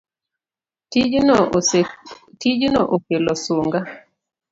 [2.41, 3.79] Tijno okelo sunga